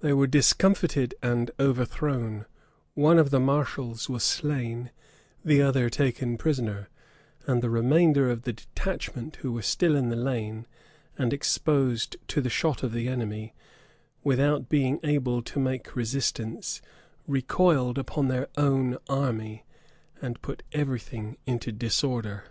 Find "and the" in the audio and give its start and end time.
7.46-7.70